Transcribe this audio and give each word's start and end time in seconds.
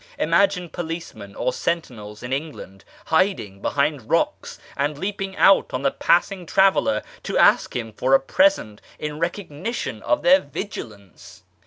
Imagine 0.17 0.67
policemen 0.67 1.35
or 1.35 1.53
sentinels 1.53 2.23
in 2.23 2.33
England 2.33 2.83
hiding 3.05 3.61
behind 3.61 4.09
rocks 4.09 4.57
and 4.75 4.97
leaping 4.97 5.37
out 5.37 5.75
on 5.75 5.83
the 5.83 5.91
passing 5.91 6.47
traveller 6.47 7.03
to 7.21 7.37
ask 7.37 7.75
him 7.75 7.93
for 7.93 8.15
a" 8.15 8.19
present" 8.19 8.81
in 8.97 9.19
recognition 9.19 10.01
of 10.01 10.23
their 10.23 10.39
vigilance 10.39 11.43